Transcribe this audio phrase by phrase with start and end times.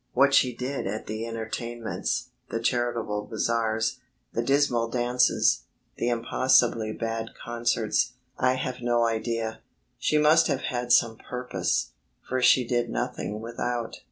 [0.13, 3.99] What she did at the entertainments, the charitable bazaars,
[4.33, 5.65] the dismal dances,
[5.97, 9.59] the impossibly bad concerts, I have no idea.
[9.99, 11.91] She must have had some purpose,
[12.27, 13.99] for she did nothing without.